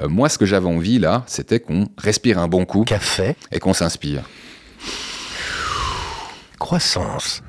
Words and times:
Euh, 0.00 0.08
moi, 0.08 0.28
ce 0.28 0.38
que 0.38 0.46
j'avais 0.46 0.66
envie 0.66 0.98
là, 0.98 1.24
c'était 1.26 1.60
qu'on 1.60 1.86
respire 1.98 2.38
un 2.38 2.48
bon 2.48 2.64
coup. 2.64 2.84
Café. 2.84 3.36
Et 3.52 3.58
qu'on 3.58 3.72
s'inspire. 3.72 4.28
Croissance. 6.58 7.42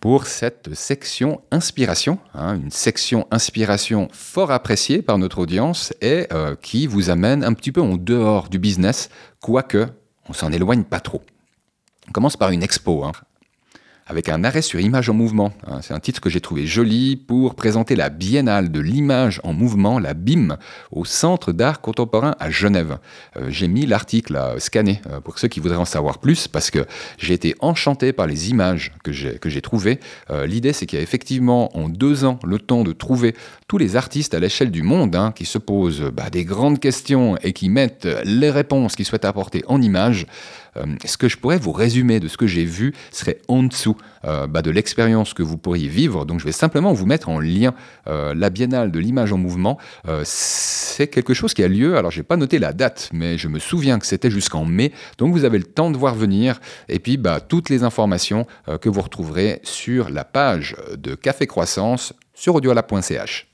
Pour 0.00 0.26
cette 0.26 0.74
section 0.74 1.40
inspiration, 1.52 2.18
hein, 2.34 2.56
une 2.56 2.72
section 2.72 3.28
inspiration 3.30 4.08
fort 4.12 4.50
appréciée 4.50 5.00
par 5.00 5.16
notre 5.16 5.38
audience 5.38 5.92
et 6.00 6.26
euh, 6.32 6.56
qui 6.60 6.88
vous 6.88 7.08
amène 7.08 7.44
un 7.44 7.52
petit 7.52 7.70
peu 7.70 7.80
en 7.80 7.96
dehors 7.96 8.48
du 8.48 8.58
business, 8.58 9.10
quoique 9.40 9.86
on 10.28 10.32
s'en 10.32 10.50
éloigne 10.50 10.82
pas 10.82 10.98
trop. 10.98 11.22
On 12.08 12.12
commence 12.12 12.36
par 12.36 12.50
une 12.50 12.64
expo. 12.64 13.04
Hein 13.04 13.12
avec 14.06 14.28
un 14.28 14.44
arrêt 14.44 14.62
sur 14.62 14.80
image 14.80 15.08
en 15.08 15.14
mouvement. 15.14 15.52
Hein, 15.66 15.80
c'est 15.82 15.94
un 15.94 16.00
titre 16.00 16.20
que 16.20 16.30
j'ai 16.30 16.40
trouvé 16.40 16.66
joli 16.66 17.16
pour 17.16 17.54
présenter 17.54 17.96
la 17.96 18.10
biennale 18.10 18.70
de 18.70 18.80
l'image 18.80 19.40
en 19.44 19.52
mouvement, 19.52 19.98
la 19.98 20.14
BIM, 20.14 20.56
au 20.90 21.04
Centre 21.04 21.52
d'art 21.52 21.80
contemporain 21.80 22.34
à 22.38 22.50
Genève. 22.50 22.98
Euh, 23.36 23.46
j'ai 23.48 23.68
mis 23.68 23.86
l'article 23.86 24.36
à 24.36 24.58
scanner 24.58 25.00
euh, 25.10 25.20
pour 25.20 25.38
ceux 25.38 25.48
qui 25.48 25.60
voudraient 25.60 25.76
en 25.76 25.84
savoir 25.84 26.18
plus 26.18 26.48
parce 26.48 26.70
que 26.70 26.84
j'ai 27.18 27.34
été 27.34 27.54
enchanté 27.60 28.12
par 28.12 28.26
les 28.26 28.50
images 28.50 28.92
que 29.04 29.12
j'ai, 29.12 29.62
trouvées. 29.62 30.00
Euh, 30.30 30.46
l'idée, 30.46 30.72
c'est 30.72 30.86
qu'il 30.86 30.98
y 30.98 31.00
a 31.00 31.02
effectivement 31.02 31.76
en 31.76 31.88
deux 31.88 32.24
ans 32.24 32.38
le 32.44 32.58
temps 32.58 32.82
de 32.82 32.92
trouver 32.92 33.34
tous 33.68 33.78
les 33.78 33.96
artistes 33.96 34.34
à 34.34 34.40
l'échelle 34.40 34.70
du 34.70 34.82
monde 34.82 35.14
hein, 35.14 35.32
qui 35.34 35.44
se 35.44 35.58
posent 35.58 36.10
bah, 36.12 36.30
des 36.30 36.44
grandes 36.44 36.80
questions 36.80 37.36
et 37.42 37.52
qui 37.52 37.68
mettent 37.68 38.08
les 38.24 38.50
réponses 38.50 38.96
qu'ils 38.96 39.06
souhaitent 39.06 39.24
apporter 39.24 39.62
en 39.68 39.80
images. 39.80 40.26
Ce 41.04 41.18
que 41.18 41.28
je 41.28 41.36
pourrais 41.36 41.58
vous 41.58 41.72
résumer 41.72 42.18
de 42.18 42.28
ce 42.28 42.38
que 42.38 42.46
j'ai 42.46 42.64
vu 42.64 42.94
serait 43.10 43.38
en 43.46 43.62
dessous 43.62 43.91
euh, 44.24 44.46
bah, 44.46 44.62
de 44.62 44.70
l'expérience 44.70 45.34
que 45.34 45.42
vous 45.42 45.58
pourriez 45.58 45.88
vivre. 45.88 46.24
Donc 46.24 46.40
je 46.40 46.44
vais 46.44 46.52
simplement 46.52 46.92
vous 46.92 47.06
mettre 47.06 47.28
en 47.28 47.38
lien 47.38 47.74
euh, 48.06 48.34
la 48.34 48.50
Biennale 48.50 48.90
de 48.90 48.98
l'image 48.98 49.32
en 49.32 49.38
mouvement. 49.38 49.78
c'est 50.24 51.08
quelque 51.08 51.34
chose 51.34 51.54
qui 51.54 51.62
a 51.62 51.68
lieu, 51.68 51.96
alors 51.96 52.10
je 52.10 52.20
n'ai 52.20 52.24
pas 52.24 52.36
noté 52.36 52.58
la 52.58 52.72
date, 52.72 53.10
mais 53.12 53.38
je 53.38 53.48
me 53.48 53.58
souviens 53.58 53.98
que 53.98 54.06
c'était 54.06 54.30
jusqu'en 54.30 54.64
mai. 54.64 54.92
Donc 55.18 55.32
vous 55.32 55.44
avez 55.44 55.58
le 55.58 55.64
temps 55.64 55.90
de 55.90 55.96
voir 55.96 56.14
venir. 56.14 56.60
Et 56.88 56.98
puis 56.98 57.16
bah, 57.16 57.40
toutes 57.40 57.70
les 57.70 57.82
informations 57.82 58.46
que 58.80 58.88
vous 58.88 59.00
retrouverez 59.00 59.60
sur 59.62 60.10
la 60.10 60.24
page 60.24 60.76
de 60.96 61.14
Café 61.14 61.46
Croissance 61.46 62.12
sur 62.34 62.54
audiolab.ch. 62.54 63.51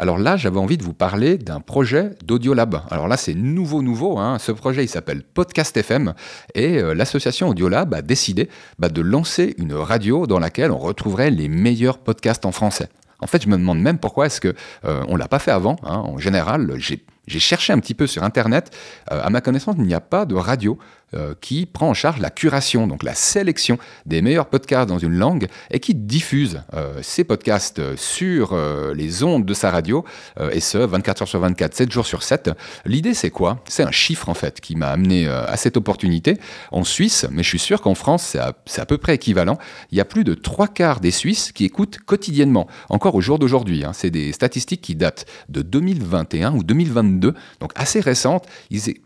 Alors 0.00 0.16
là, 0.16 0.36
j'avais 0.36 0.58
envie 0.58 0.76
de 0.76 0.84
vous 0.84 0.94
parler 0.94 1.38
d'un 1.38 1.58
projet 1.58 2.10
d'Audiolab. 2.24 2.82
Alors 2.88 3.08
là, 3.08 3.16
c'est 3.16 3.34
nouveau, 3.34 3.82
nouveau. 3.82 4.18
Hein. 4.18 4.38
Ce 4.38 4.52
projet, 4.52 4.84
il 4.84 4.88
s'appelle 4.88 5.24
Podcast 5.24 5.76
FM 5.76 6.14
et 6.54 6.78
euh, 6.78 6.94
l'association 6.94 7.48
Audiolab 7.48 7.92
a 7.94 8.00
décidé 8.00 8.48
bah, 8.78 8.90
de 8.90 9.02
lancer 9.02 9.56
une 9.58 9.74
radio 9.74 10.28
dans 10.28 10.38
laquelle 10.38 10.70
on 10.70 10.78
retrouverait 10.78 11.30
les 11.30 11.48
meilleurs 11.48 11.98
podcasts 11.98 12.46
en 12.46 12.52
français. 12.52 12.88
En 13.20 13.26
fait, 13.26 13.42
je 13.42 13.48
me 13.48 13.56
demande 13.56 13.80
même 13.80 13.98
pourquoi 13.98 14.26
est-ce 14.26 14.40
que 14.40 14.54
euh, 14.84 15.04
on 15.08 15.16
l'a 15.16 15.26
pas 15.26 15.40
fait 15.40 15.50
avant. 15.50 15.74
Hein. 15.82 15.96
En 15.96 16.18
général, 16.18 16.74
j'ai 16.76 17.04
j'ai 17.28 17.38
cherché 17.38 17.72
un 17.72 17.78
petit 17.78 17.94
peu 17.94 18.06
sur 18.06 18.22
Internet. 18.24 18.74
Euh, 19.12 19.20
à 19.22 19.30
ma 19.30 19.40
connaissance, 19.40 19.76
il 19.78 19.84
n'y 19.84 19.94
a 19.94 20.00
pas 20.00 20.24
de 20.24 20.34
radio 20.34 20.78
euh, 21.14 21.34
qui 21.40 21.64
prend 21.64 21.88
en 21.88 21.94
charge 21.94 22.20
la 22.20 22.30
curation, 22.30 22.86
donc 22.86 23.02
la 23.02 23.14
sélection 23.14 23.78
des 24.04 24.20
meilleurs 24.20 24.46
podcasts 24.46 24.88
dans 24.88 24.98
une 24.98 25.14
langue 25.14 25.46
et 25.70 25.80
qui 25.80 25.94
diffuse 25.94 26.62
euh, 26.74 27.00
ces 27.02 27.24
podcasts 27.24 27.96
sur 27.96 28.56
les 28.94 29.22
ondes 29.22 29.44
de 29.44 29.54
sa 29.54 29.70
radio, 29.70 30.04
et 30.52 30.60
ce, 30.60 30.78
24 30.78 31.22
heures 31.22 31.28
sur 31.28 31.40
24, 31.40 31.74
7 31.74 31.92
jours 31.92 32.06
sur 32.06 32.22
7. 32.22 32.50
L'idée, 32.84 33.14
c'est 33.14 33.30
quoi? 33.30 33.62
C'est 33.66 33.82
un 33.82 33.90
chiffre, 33.90 34.28
en 34.28 34.34
fait, 34.34 34.60
qui 34.60 34.76
m'a 34.76 34.88
amené 34.88 35.28
à 35.28 35.56
cette 35.56 35.76
opportunité. 35.76 36.38
En 36.72 36.84
Suisse, 36.84 37.26
mais 37.30 37.42
je 37.42 37.48
suis 37.48 37.58
sûr 37.58 37.80
qu'en 37.80 37.94
France, 37.94 38.22
c'est 38.22 38.38
à, 38.38 38.54
à, 38.76 38.86
peu 38.86 38.98
près 38.98 39.14
équivalent, 39.14 39.58
il 39.90 39.98
y 39.98 40.00
a 40.00 40.04
plus 40.04 40.24
de 40.24 40.34
trois 40.34 40.68
quarts 40.68 41.00
des 41.00 41.10
Suisses 41.10 41.52
qui 41.52 41.64
écoutent 41.64 41.98
quotidiennement, 41.98 42.66
encore 42.88 43.14
au 43.14 43.20
jour 43.20 43.38
d'aujourd'hui. 43.38 43.84
Hein. 43.84 43.92
C'est 43.92 44.10
des 44.10 44.32
statistiques 44.32 44.80
qui 44.80 44.94
datent 44.94 45.26
de 45.48 45.62
2021 45.62 46.54
ou 46.54 46.62
2022 46.62 47.17
donc 47.18 47.72
assez 47.74 48.00
récente, 48.00 48.46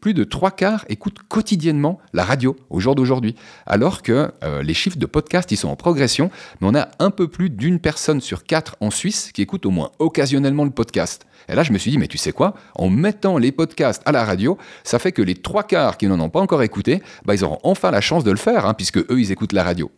plus 0.00 0.14
de 0.14 0.24
trois 0.24 0.50
quarts 0.50 0.84
écoutent 0.88 1.18
quotidiennement 1.28 1.98
la 2.12 2.24
radio 2.24 2.56
au 2.70 2.80
jour 2.80 2.94
d'aujourd'hui. 2.94 3.34
Alors 3.66 4.02
que 4.02 4.32
euh, 4.44 4.62
les 4.62 4.74
chiffres 4.74 4.98
de 4.98 5.06
podcast, 5.06 5.50
ils 5.50 5.56
sont 5.56 5.68
en 5.68 5.76
progression, 5.76 6.30
mais 6.60 6.68
on 6.68 6.74
a 6.74 6.88
un 6.98 7.10
peu 7.10 7.28
plus 7.28 7.50
d'une 7.50 7.78
personne 7.78 8.20
sur 8.20 8.44
quatre 8.44 8.76
en 8.80 8.90
Suisse 8.90 9.32
qui 9.32 9.42
écoute 9.42 9.66
au 9.66 9.70
moins 9.70 9.90
occasionnellement 9.98 10.64
le 10.64 10.70
podcast. 10.70 11.26
Et 11.48 11.54
là, 11.54 11.62
je 11.62 11.72
me 11.72 11.78
suis 11.78 11.90
dit, 11.90 11.98
mais 11.98 12.06
tu 12.06 12.18
sais 12.18 12.32
quoi? 12.32 12.54
En 12.76 12.88
mettant 12.88 13.38
les 13.38 13.52
podcasts 13.52 14.02
à 14.04 14.12
la 14.12 14.24
radio, 14.24 14.58
ça 14.84 14.98
fait 14.98 15.12
que 15.12 15.22
les 15.22 15.34
trois 15.34 15.64
quarts 15.64 15.96
qui 15.96 16.06
n'en 16.06 16.20
ont 16.20 16.30
pas 16.30 16.40
encore 16.40 16.62
écouté, 16.62 17.02
bah, 17.24 17.34
ils 17.34 17.44
auront 17.44 17.58
enfin 17.64 17.90
la 17.90 18.00
chance 18.00 18.24
de 18.24 18.30
le 18.30 18.36
faire, 18.36 18.66
hein, 18.66 18.74
puisque 18.74 18.98
eux, 18.98 19.20
ils 19.20 19.32
écoutent 19.32 19.52
la 19.52 19.64
radio. 19.64 19.90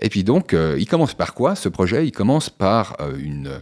Et 0.00 0.08
puis 0.08 0.24
donc, 0.24 0.52
euh, 0.52 0.76
il 0.78 0.86
commence 0.86 1.14
par 1.14 1.34
quoi 1.34 1.54
ce 1.54 1.68
projet? 1.68 2.06
Il 2.06 2.12
commence 2.12 2.50
par 2.50 2.96
euh, 3.00 3.16
une 3.18 3.60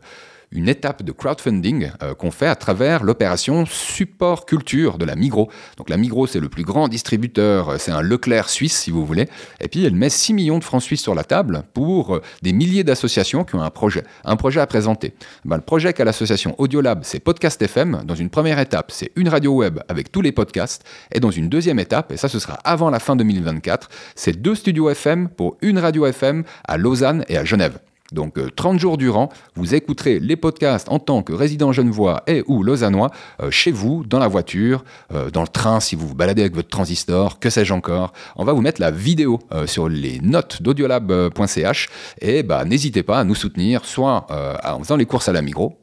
une 0.52 0.68
étape 0.68 1.02
de 1.02 1.12
crowdfunding 1.12 1.90
euh, 2.02 2.14
qu'on 2.14 2.30
fait 2.30 2.46
à 2.46 2.56
travers 2.56 3.02
l'opération 3.02 3.64
Support 3.66 4.46
Culture 4.46 4.98
de 4.98 5.04
la 5.04 5.16
Migros. 5.16 5.50
Donc 5.76 5.88
la 5.88 5.96
Migros, 5.96 6.26
c'est 6.26 6.40
le 6.40 6.48
plus 6.48 6.64
grand 6.64 6.88
distributeur, 6.88 7.70
euh, 7.70 7.76
c'est 7.78 7.90
un 7.90 8.02
Leclerc 8.02 8.48
suisse, 8.48 8.78
si 8.78 8.90
vous 8.90 9.04
voulez. 9.04 9.28
Et 9.60 9.68
puis 9.68 9.84
elle 9.84 9.94
met 9.94 10.10
6 10.10 10.34
millions 10.34 10.58
de 10.58 10.64
francs 10.64 10.82
suisses 10.82 11.02
sur 11.02 11.14
la 11.14 11.24
table 11.24 11.64
pour 11.74 12.16
euh, 12.16 12.22
des 12.42 12.52
milliers 12.52 12.84
d'associations 12.84 13.44
qui 13.44 13.54
ont 13.54 13.62
un 13.62 13.70
projet, 13.70 14.02
un 14.24 14.36
projet 14.36 14.60
à 14.60 14.66
présenter. 14.66 15.14
Ben, 15.44 15.56
le 15.56 15.62
projet 15.62 15.92
qu'a 15.92 16.04
l'association 16.04 16.54
Audiolab, 16.58 17.00
c'est 17.02 17.20
Podcast 17.20 17.60
FM. 17.60 18.02
Dans 18.04 18.14
une 18.14 18.30
première 18.30 18.58
étape, 18.58 18.90
c'est 18.92 19.10
une 19.16 19.28
radio 19.28 19.54
web 19.54 19.80
avec 19.88 20.12
tous 20.12 20.20
les 20.20 20.32
podcasts. 20.32 20.84
Et 21.12 21.20
dans 21.20 21.30
une 21.30 21.48
deuxième 21.48 21.78
étape, 21.78 22.12
et 22.12 22.16
ça 22.16 22.28
ce 22.28 22.38
sera 22.38 22.54
avant 22.64 22.90
la 22.90 22.98
fin 22.98 23.16
2024, 23.16 23.88
c'est 24.14 24.40
deux 24.40 24.54
studios 24.54 24.90
FM 24.90 25.28
pour 25.28 25.56
une 25.62 25.78
radio 25.78 26.06
FM 26.06 26.44
à 26.66 26.76
Lausanne 26.76 27.24
et 27.28 27.36
à 27.36 27.44
Genève. 27.44 27.78
Donc 28.12 28.38
30 28.54 28.74
euh, 28.74 28.78
jours 28.78 28.98
durant, 28.98 29.30
vous 29.54 29.74
écouterez 29.74 30.20
les 30.20 30.36
podcasts 30.36 30.88
en 30.88 30.98
tant 30.98 31.22
que 31.22 31.32
résident 31.32 31.72
genevois 31.72 32.22
et 32.26 32.42
ou 32.46 32.62
lausannois 32.62 33.10
euh, 33.42 33.50
chez 33.50 33.72
vous, 33.72 34.04
dans 34.04 34.18
la 34.18 34.28
voiture, 34.28 34.84
euh, 35.12 35.30
dans 35.30 35.42
le 35.42 35.48
train 35.48 35.80
si 35.80 35.96
vous 35.96 36.08
vous 36.08 36.14
baladez 36.14 36.42
avec 36.42 36.54
votre 36.54 36.68
transistor, 36.68 37.38
que 37.38 37.50
sais-je 37.50 37.72
encore. 37.72 38.12
On 38.36 38.44
va 38.44 38.52
vous 38.52 38.60
mettre 38.60 38.80
la 38.80 38.90
vidéo 38.90 39.40
sur 39.66 39.88
les 39.88 40.20
notes 40.20 40.62
d'audiolab.ch 40.62 41.88
et 42.20 42.42
bah, 42.42 42.64
n'hésitez 42.64 43.02
pas 43.02 43.20
à 43.20 43.24
nous 43.24 43.34
soutenir, 43.34 43.84
soit 43.84 44.26
en 44.64 44.78
faisant 44.80 44.96
les 44.96 45.06
courses 45.06 45.28
à 45.28 45.32
la 45.32 45.42
Migros, 45.42 45.78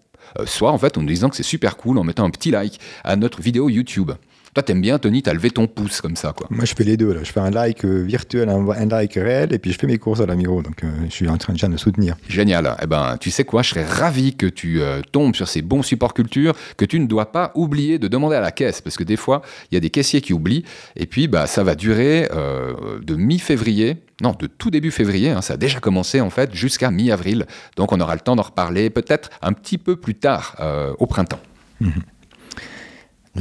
soit 0.46 0.72
en 0.72 0.78
fait 0.78 0.98
en 0.98 1.02
nous 1.02 1.08
disant 1.08 1.30
que 1.30 1.36
c'est 1.36 1.44
super 1.44 1.78
cool 1.78 1.98
en 1.98 2.04
mettant 2.04 2.26
un 2.26 2.30
petit 2.30 2.52
like 2.52 2.80
à 3.04 3.16
notre 3.16 3.42
vidéo 3.42 3.70
YouTube. 3.70 4.12
Toi, 4.60 4.64
t'aimes 4.64 4.82
bien, 4.82 5.00
Tony, 5.00 5.24
t'as 5.24 5.32
levé 5.32 5.52
ton 5.52 5.68
pouce 5.68 6.02
comme 6.02 6.18
ça, 6.18 6.34
quoi. 6.36 6.48
Moi, 6.50 6.66
je 6.66 6.74
fais 6.76 6.84
les 6.84 6.98
deux. 6.98 7.14
Là. 7.14 7.22
Je 7.24 7.32
fais 7.32 7.40
un 7.40 7.50
like 7.50 7.86
euh, 7.86 8.04
virtuel, 8.04 8.50
un, 8.50 8.86
like 8.88 9.14
réel, 9.14 9.54
et 9.54 9.58
puis 9.58 9.72
je 9.72 9.80
fais 9.80 9.88
mes 9.88 9.98
courses 9.98 10.20
à 10.20 10.26
la 10.26 10.36
Miro. 10.36 10.62
Donc, 10.62 10.84
euh, 10.84 10.90
je 11.06 11.12
suis 11.12 11.30
en 11.30 11.38
train 11.38 11.54
déjà 11.54 11.70
de 11.70 11.78
soutenir. 11.78 12.18
Génial. 12.28 12.76
Eh 12.84 12.86
ben, 12.86 13.16
tu 13.22 13.32
sais 13.32 13.46
quoi? 13.46 13.62
Je 13.62 13.70
serais 13.70 13.86
ravi 13.86 14.36
que 14.36 14.48
tu 14.48 14.82
euh, 14.82 15.00
tombes 15.14 15.34
sur 15.34 15.48
ces 15.48 15.62
bons 15.62 15.82
supports 15.82 16.14
culture, 16.14 16.56
que 16.76 16.84
tu 16.84 17.00
ne 17.00 17.06
dois 17.06 17.32
pas 17.32 17.54
oublier 17.56 18.00
de 18.00 18.10
demander 18.10 18.36
à 18.36 18.42
la 18.42 18.52
caisse, 18.52 18.82
parce 18.82 18.98
que 18.98 19.06
des 19.06 19.16
fois, 19.16 19.44
il 19.72 19.76
y 19.76 19.78
a 19.78 19.80
des 19.80 19.92
caissiers 19.92 20.20
qui 20.20 20.34
oublient. 20.34 20.66
Et 20.98 21.06
puis, 21.06 21.30
bah, 21.30 21.48
ça 21.48 21.64
va 21.64 21.76
durer 21.76 22.28
de 22.30 23.16
mi-février 23.16 23.96
non, 24.22 24.36
de 24.38 24.48
tout 24.48 24.70
début 24.70 24.92
février, 24.92 25.30
hein, 25.30 25.42
ça 25.42 25.54
a 25.54 25.58
déjà 25.58 25.80
commencé 25.80 26.20
en 26.20 26.30
fait 26.30 26.54
jusqu'à 26.54 26.92
mi-avril. 26.92 27.46
Donc 27.78 27.94
on 27.94 28.02
aura 28.02 28.16
le 28.16 28.20
temps 28.20 28.36
d'en 28.36 28.42
reparler 28.42 28.90
peut-être 28.90 29.30
un 29.42 29.54
petit 29.54 29.78
peu 29.78 29.96
plus 29.96 30.16
tard 30.16 30.58
au 31.00 31.06
printemps. 31.06 31.40
Mhm 31.80 32.04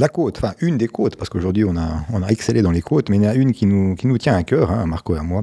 la 0.01 0.09
côte, 0.09 0.39
enfin 0.39 0.55
une 0.61 0.79
des 0.79 0.89
côtes, 0.89 1.17
parce 1.17 1.29
qu'aujourd'hui 1.29 1.65
on 1.65 1.77
a, 1.77 2.05
on 2.13 2.23
a 2.23 2.29
excellé 2.29 2.63
dans 2.63 2.71
les 2.71 2.83
côtes, 2.83 3.09
mais 3.09 3.17
il 3.17 3.23
y 3.23 3.27
en 3.27 3.31
a 3.31 3.35
une 3.35 3.53
qui 3.53 3.67
nous, 3.67 4.19
tient 4.19 4.37
à 4.37 4.43
cœur, 4.43 4.71
hein, 4.71 4.87
Marco 4.87 5.17
et 5.17 5.21
moi, 5.21 5.43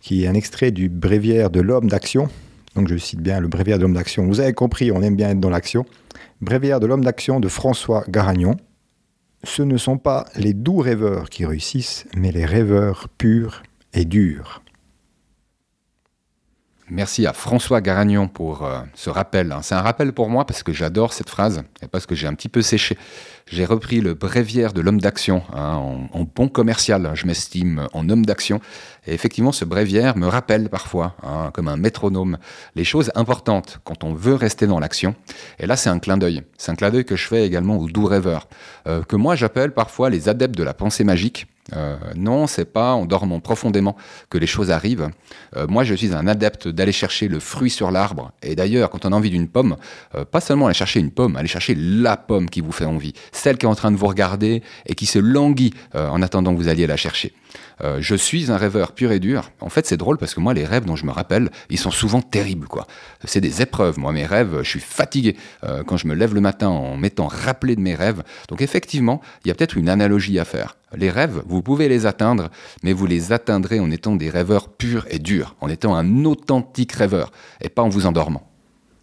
qui 0.00 0.24
est 0.24 0.26
un 0.26 0.34
extrait 0.34 0.70
du 0.70 0.88
bréviaire 0.88 1.50
de 1.50 1.60
l'homme 1.60 1.88
d'action. 1.88 2.28
Donc 2.74 2.88
je 2.88 2.96
cite 2.96 3.20
bien 3.20 3.40
le 3.40 3.48
bréviaire 3.48 3.78
de 3.78 3.82
l'homme 3.82 3.94
d'action. 3.94 4.26
Vous 4.26 4.40
avez 4.40 4.52
compris, 4.52 4.92
on 4.92 5.02
aime 5.02 5.16
bien 5.16 5.30
être 5.30 5.40
dans 5.40 5.50
l'action. 5.50 5.86
Bréviaire 6.40 6.80
de 6.80 6.86
l'homme 6.86 7.04
d'action 7.04 7.40
de 7.40 7.48
François 7.48 8.04
Garagnon. 8.08 8.56
Ce 9.44 9.62
ne 9.62 9.76
sont 9.76 9.96
pas 9.96 10.26
les 10.36 10.52
doux 10.52 10.78
rêveurs 10.78 11.30
qui 11.30 11.46
réussissent, 11.46 12.06
mais 12.16 12.32
les 12.32 12.44
rêveurs 12.44 13.08
purs 13.16 13.62
et 13.94 14.04
durs. 14.04 14.62
Merci 16.88 17.26
à 17.26 17.32
François 17.32 17.80
Garagnon 17.80 18.28
pour 18.28 18.64
euh, 18.64 18.78
ce 18.94 19.10
rappel. 19.10 19.50
Hein. 19.50 19.58
C'est 19.62 19.74
un 19.74 19.80
rappel 19.80 20.12
pour 20.12 20.28
moi 20.28 20.44
parce 20.46 20.62
que 20.62 20.72
j'adore 20.72 21.12
cette 21.12 21.28
phrase 21.28 21.64
et 21.82 21.88
parce 21.88 22.06
que 22.06 22.14
j'ai 22.14 22.28
un 22.28 22.34
petit 22.34 22.48
peu 22.48 22.62
séché. 22.62 22.96
J'ai 23.50 23.64
repris 23.64 24.00
le 24.00 24.14
bréviaire 24.14 24.72
de 24.72 24.80
l'homme 24.80 25.00
d'action 25.00 25.42
hein, 25.52 25.74
en, 26.12 26.24
bon 26.32 26.48
commercial. 26.48 27.10
Je 27.14 27.26
m'estime 27.26 27.88
en 27.92 28.08
homme 28.08 28.24
d'action. 28.24 28.60
Et 29.04 29.14
effectivement, 29.14 29.50
ce 29.50 29.64
bréviaire 29.64 30.16
me 30.16 30.28
rappelle 30.28 30.68
parfois, 30.68 31.16
hein, 31.24 31.50
comme 31.52 31.66
un 31.66 31.76
métronome, 31.76 32.38
les 32.76 32.84
choses 32.84 33.10
importantes 33.16 33.80
quand 33.82 34.04
on 34.04 34.14
veut 34.14 34.34
rester 34.34 34.68
dans 34.68 34.78
l'action. 34.78 35.16
Et 35.58 35.66
là, 35.66 35.74
c'est 35.74 35.90
un 35.90 35.98
clin 35.98 36.18
d'œil. 36.18 36.44
C'est 36.56 36.70
un 36.70 36.76
clin 36.76 36.90
d'œil 36.90 37.04
que 37.04 37.16
je 37.16 37.26
fais 37.26 37.44
également 37.44 37.78
aux 37.78 37.88
doux 37.88 38.06
rêveurs, 38.06 38.48
euh, 38.86 39.02
que 39.02 39.16
moi 39.16 39.34
j'appelle 39.34 39.72
parfois 39.72 40.08
les 40.08 40.28
adeptes 40.28 40.56
de 40.56 40.62
la 40.62 40.72
pensée 40.72 41.02
magique. 41.02 41.48
Euh, 41.74 41.96
non, 42.14 42.46
c'est 42.46 42.64
pas 42.64 42.92
en 42.92 43.06
dormant 43.06 43.40
profondément 43.40 43.96
que 44.30 44.38
les 44.38 44.46
choses 44.46 44.70
arrivent. 44.70 45.10
Euh, 45.56 45.66
moi, 45.68 45.84
je 45.84 45.94
suis 45.94 46.14
un 46.14 46.26
adepte 46.26 46.68
d'aller 46.68 46.92
chercher 46.92 47.28
le 47.28 47.40
fruit 47.40 47.70
sur 47.70 47.90
l'arbre. 47.90 48.32
Et 48.42 48.54
d'ailleurs, 48.54 48.90
quand 48.90 49.04
on 49.04 49.12
a 49.12 49.16
envie 49.16 49.30
d'une 49.30 49.48
pomme, 49.48 49.76
euh, 50.14 50.24
pas 50.24 50.40
seulement 50.40 50.66
aller 50.66 50.74
chercher 50.74 51.00
une 51.00 51.10
pomme, 51.10 51.36
aller 51.36 51.48
chercher 51.48 51.74
la 51.74 52.16
pomme 52.16 52.48
qui 52.48 52.60
vous 52.60 52.72
fait 52.72 52.84
envie, 52.84 53.14
celle 53.32 53.58
qui 53.58 53.66
est 53.66 53.68
en 53.68 53.74
train 53.74 53.90
de 53.90 53.96
vous 53.96 54.06
regarder 54.06 54.62
et 54.86 54.94
qui 54.94 55.06
se 55.06 55.18
languit 55.18 55.72
en 55.94 56.22
attendant 56.22 56.52
que 56.54 56.58
vous 56.58 56.68
alliez 56.68 56.86
la 56.86 56.96
chercher. 56.96 57.32
Euh, 57.82 57.98
je 58.00 58.14
suis 58.14 58.50
un 58.50 58.56
rêveur 58.56 58.92
pur 58.92 59.12
et 59.12 59.18
dur. 59.18 59.50
En 59.60 59.68
fait, 59.68 59.86
c'est 59.86 59.96
drôle 59.96 60.18
parce 60.18 60.34
que 60.34 60.40
moi, 60.40 60.54
les 60.54 60.64
rêves 60.64 60.84
dont 60.84 60.96
je 60.96 61.04
me 61.04 61.10
rappelle, 61.10 61.50
ils 61.70 61.78
sont 61.78 61.90
souvent 61.90 62.22
terribles. 62.22 62.66
quoi. 62.66 62.86
C'est 63.24 63.40
des 63.40 63.62
épreuves. 63.62 63.98
Moi, 63.98 64.12
mes 64.12 64.26
rêves, 64.26 64.58
je 64.62 64.68
suis 64.68 64.80
fatigué 64.80 65.36
euh, 65.64 65.82
quand 65.84 65.96
je 65.96 66.06
me 66.06 66.14
lève 66.14 66.34
le 66.34 66.40
matin 66.40 66.68
en 66.68 66.96
m'étant 66.96 67.26
rappelé 67.26 67.76
de 67.76 67.80
mes 67.80 67.94
rêves. 67.94 68.22
Donc, 68.48 68.62
effectivement, 68.62 69.20
il 69.44 69.48
y 69.48 69.50
a 69.50 69.54
peut-être 69.54 69.76
une 69.76 69.88
analogie 69.88 70.38
à 70.38 70.44
faire. 70.44 70.76
Les 70.96 71.10
rêves, 71.10 71.42
vous 71.46 71.62
pouvez 71.62 71.88
les 71.88 72.06
atteindre, 72.06 72.48
mais 72.82 72.92
vous 72.92 73.06
les 73.06 73.32
atteindrez 73.32 73.80
en 73.80 73.90
étant 73.90 74.16
des 74.16 74.30
rêveurs 74.30 74.68
purs 74.68 75.06
et 75.10 75.18
durs, 75.18 75.56
en 75.60 75.68
étant 75.68 75.94
un 75.94 76.24
authentique 76.24 76.92
rêveur, 76.92 77.32
et 77.60 77.68
pas 77.68 77.82
en 77.82 77.88
vous 77.88 78.06
endormant. 78.06 78.48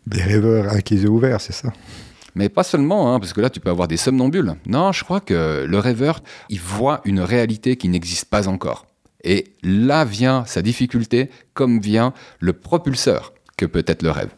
Des 0.08 0.22
rêveurs 0.22 0.72
avec 0.72 0.90
les 0.90 1.04
yeux 1.04 1.10
ouverts, 1.10 1.42
c'est 1.42 1.54
ça? 1.54 1.72
Mais 2.36 2.50
pas 2.50 2.64
seulement, 2.64 3.14
hein, 3.14 3.20
parce 3.20 3.34
que 3.34 3.42
là, 3.42 3.50
tu 3.50 3.60
peux 3.60 3.70
avoir 3.70 3.88
des 3.88 3.98
somnambules. 3.98 4.56
Non, 4.66 4.92
je 4.92 5.04
crois 5.04 5.20
que 5.20 5.66
le 5.68 5.80
rêveur, 5.80 6.22
il 6.50 6.60
voit 6.60 7.02
une 7.06 7.20
réalité 7.20 7.76
qui 7.76 7.90
n'existe 7.90 8.26
pas 8.26 8.48
encore. 8.48 8.86
Et 9.24 9.54
là 9.64 10.04
vient 10.04 10.44
sa 10.46 10.62
difficulté, 10.62 11.30
comme 11.54 11.80
vient 11.80 12.14
le 12.40 12.54
propulseur 12.54 13.34
que 13.58 13.66
peut 13.66 13.84
être 13.88 14.04
le 14.04 14.12
rêve. 14.12 14.30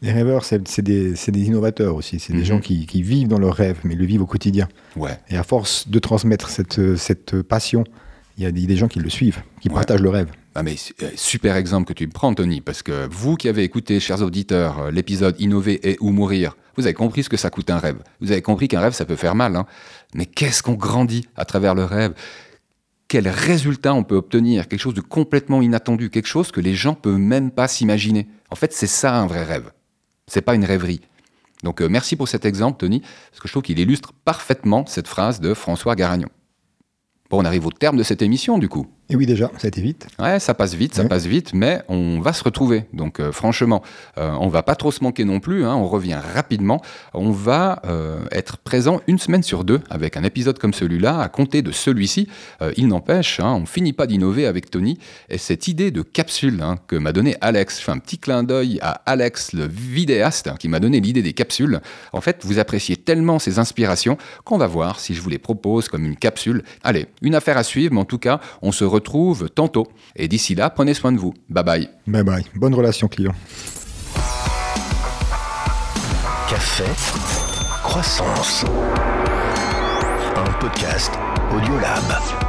Les 0.00 0.12
rêveurs, 0.12 0.44
c'est 0.44 0.80
des, 0.80 1.28
innovateurs 1.28 1.96
aussi. 1.96 2.20
C'est 2.20 2.32
des 2.32 2.38
mhm. 2.40 2.44
gens 2.44 2.60
qui, 2.60 3.02
vivent 3.02 3.28
dans 3.28 3.38
leur 3.38 3.54
rêve, 3.54 3.78
mais 3.82 3.96
le 3.96 4.04
vivent 4.04 4.22
au 4.22 4.26
quotidien. 4.26 4.68
Ouais. 4.96 5.18
Et 5.28 5.36
à 5.36 5.42
force 5.42 5.88
de 5.88 5.98
transmettre 5.98 6.50
cette, 6.50 7.42
passion, 7.42 7.84
il 8.36 8.44
y 8.44 8.46
a 8.46 8.52
des, 8.52 8.76
gens 8.76 8.88
qui 8.88 9.00
le 9.00 9.10
suivent, 9.10 9.42
qui 9.60 9.68
partagent 9.68 10.00
le 10.00 10.10
rêve. 10.10 10.28
Ah 10.58 10.64
mais 10.64 10.74
euh, 11.04 11.10
super 11.14 11.54
exemple 11.54 11.86
que 11.86 11.92
tu 11.92 12.08
prends, 12.08 12.34
Tony, 12.34 12.60
parce 12.60 12.82
que 12.82 13.06
vous 13.12 13.36
qui 13.36 13.48
avez 13.48 13.62
écouté, 13.62 14.00
chers 14.00 14.22
auditeurs, 14.22 14.80
euh, 14.80 14.90
l'épisode 14.90 15.40
Innover 15.40 15.78
et 15.88 15.96
ou 16.00 16.10
mourir, 16.10 16.56
vous 16.76 16.86
avez 16.86 16.94
compris 16.94 17.22
ce 17.22 17.28
que 17.28 17.36
ça 17.36 17.48
coûte 17.48 17.70
un 17.70 17.78
rêve. 17.78 17.98
Vous 18.20 18.32
avez 18.32 18.42
compris 18.42 18.66
qu'un 18.66 18.80
rêve, 18.80 18.92
ça 18.92 19.04
peut 19.04 19.14
faire 19.14 19.36
mal. 19.36 19.54
Hein. 19.54 19.66
Mais 20.14 20.26
qu'est-ce 20.26 20.64
qu'on 20.64 20.72
grandit 20.74 21.28
à 21.36 21.44
travers 21.44 21.76
le 21.76 21.84
rêve? 21.84 22.12
Quel 23.06 23.28
résultat 23.28 23.94
on 23.94 24.02
peut 24.02 24.16
obtenir? 24.16 24.66
Quelque 24.66 24.80
chose 24.80 24.94
de 24.94 25.00
complètement 25.00 25.62
inattendu, 25.62 26.10
quelque 26.10 26.26
chose 26.26 26.50
que 26.50 26.60
les 26.60 26.74
gens 26.74 26.94
peuvent 26.94 27.18
même 27.18 27.52
pas 27.52 27.68
s'imaginer. 27.68 28.26
En 28.50 28.56
fait, 28.56 28.72
c'est 28.72 28.88
ça 28.88 29.14
un 29.14 29.28
vrai 29.28 29.44
rêve. 29.44 29.70
C'est 30.26 30.42
pas 30.42 30.56
une 30.56 30.64
rêverie. 30.64 31.02
Donc 31.62 31.80
euh, 31.80 31.88
merci 31.88 32.16
pour 32.16 32.26
cet 32.26 32.44
exemple, 32.44 32.78
Tony, 32.78 32.98
parce 32.98 33.38
que 33.40 33.46
je 33.46 33.52
trouve 33.52 33.62
qu'il 33.62 33.78
illustre 33.78 34.12
parfaitement 34.24 34.86
cette 34.86 35.06
phrase 35.06 35.38
de 35.38 35.54
François 35.54 35.94
Garagnon. 35.94 36.30
Bon, 37.30 37.40
on 37.42 37.44
arrive 37.44 37.66
au 37.66 37.70
terme 37.70 37.96
de 37.96 38.02
cette 38.02 38.22
émission, 38.22 38.58
du 38.58 38.68
coup. 38.68 38.88
Et 39.10 39.16
oui, 39.16 39.24
déjà, 39.24 39.50
ça 39.56 39.66
a 39.66 39.68
été 39.68 39.80
vite. 39.80 40.06
Ouais, 40.18 40.38
ça 40.38 40.52
passe 40.52 40.74
vite, 40.74 40.94
ça 40.94 41.04
passe 41.04 41.24
vite, 41.24 41.54
mais 41.54 41.80
on 41.88 42.20
va 42.20 42.34
se 42.34 42.44
retrouver. 42.44 42.84
Donc, 42.92 43.20
euh, 43.20 43.32
franchement, 43.32 43.82
euh, 44.18 44.32
on 44.38 44.48
va 44.48 44.62
pas 44.62 44.74
trop 44.74 44.92
se 44.92 45.02
manquer 45.02 45.24
non 45.24 45.40
plus. 45.40 45.64
Hein, 45.64 45.74
on 45.76 45.88
revient 45.88 46.18
rapidement. 46.34 46.82
On 47.14 47.30
va 47.30 47.80
euh, 47.86 48.18
être 48.32 48.58
présent 48.58 49.00
une 49.06 49.18
semaine 49.18 49.42
sur 49.42 49.64
deux 49.64 49.80
avec 49.88 50.18
un 50.18 50.24
épisode 50.24 50.58
comme 50.58 50.74
celui-là, 50.74 51.20
à 51.20 51.28
compter 51.30 51.62
de 51.62 51.72
celui-ci. 51.72 52.28
il 52.76 52.88
n'empêche, 52.88 53.40
hein, 53.40 53.54
on 53.54 53.64
finit 53.64 53.94
pas 53.94 54.06
d'innover 54.06 54.44
avec 54.46 54.70
Tony. 54.70 54.98
Et 55.30 55.38
cette 55.38 55.68
idée 55.68 55.90
de 55.90 56.02
capsule 56.02 56.60
hein, 56.60 56.76
que 56.86 56.96
m'a 56.96 57.12
donné 57.12 57.34
Alex, 57.40 57.78
je 57.78 57.84
fais 57.84 57.92
un 57.92 57.98
petit 57.98 58.18
clin 58.18 58.42
d'œil 58.42 58.78
à 58.82 58.90
Alex, 59.06 59.54
le 59.54 59.66
vidéaste, 59.66 60.50
qui 60.58 60.68
m'a 60.68 60.80
donné 60.80 61.00
l'idée 61.00 61.22
des 61.22 61.32
capsules. 61.32 61.80
En 62.12 62.20
fait, 62.20 62.44
vous 62.44 62.58
appréciez 62.58 62.96
tellement 62.96 63.38
ces 63.38 63.58
inspirations 63.58 64.18
qu'on 64.44 64.58
va 64.58 64.66
voir 64.66 65.00
si 65.00 65.14
je 65.14 65.22
vous 65.22 65.30
les 65.30 65.38
propose 65.38 65.88
comme 65.88 66.04
une 66.04 66.16
capsule. 66.16 66.62
Allez, 66.84 67.06
une 67.22 67.34
affaire 67.34 67.56
à 67.56 67.62
suivre, 67.62 67.94
mais 67.94 68.00
en 68.00 68.04
tout 68.04 68.18
cas, 68.18 68.40
on 68.60 68.70
se 68.70 68.84
retrouve 68.98 69.48
tantôt. 69.50 69.86
Et 70.16 70.28
d'ici 70.28 70.54
là, 70.54 70.70
prenez 70.70 70.94
soin 70.94 71.12
de 71.12 71.18
vous. 71.18 71.34
Bye 71.48 71.64
bye. 71.64 71.88
Bye 72.06 72.22
bye. 72.22 72.44
Bonne 72.54 72.74
relation 72.74 73.08
client. 73.08 73.34
Café, 76.48 76.84
croissance. 77.82 78.64
Un 80.36 80.52
podcast 80.60 81.12
Audiolab. 81.52 82.47